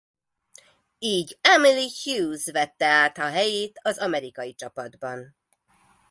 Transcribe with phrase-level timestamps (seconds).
[0.99, 5.35] Így Emily Hughes vette át a helyét az amerikai csapatban.